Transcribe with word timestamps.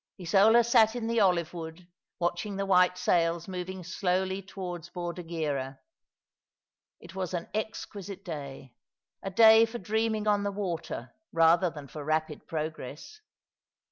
Isola 0.19 0.63
sat 0.63 0.95
in 0.95 1.05
the 1.05 1.19
olive 1.19 1.53
wood, 1.53 1.87
watching 2.17 2.55
the 2.55 2.65
white 2.65 2.97
sails 2.97 3.47
moving 3.47 3.83
slowly 3.83 4.41
towards 4.41 4.89
Bordighera. 4.89 5.77
It 6.99 7.13
was 7.13 7.35
an 7.35 7.47
exquisite 7.53 8.25
day— 8.25 8.73
a 9.21 9.29
day 9.29 9.63
for 9.65 9.77
dreaming 9.77 10.25
on 10.27 10.41
the 10.41 10.51
water 10.51 11.13
rather 11.31 11.69
than 11.69 11.87
for 11.87 12.03
rapid 12.03 12.47
progress. 12.47 13.19